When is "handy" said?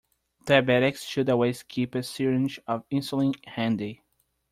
3.45-4.03